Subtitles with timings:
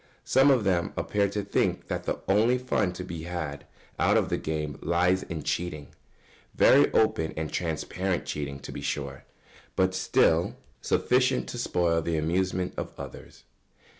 [0.25, 3.67] Some of them appear to think that the only fun to be had
[3.99, 5.93] out of the game lies in cheating
[6.55, 9.25] very open and transparent cheating, to be sure
[9.75, 13.43] but still sufficient to spoil the amusement of others.